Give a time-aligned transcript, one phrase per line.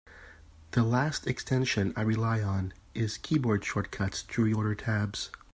[0.71, 5.29] The last extension I rely on is Keyboard Shortcuts to Reorder Tabs.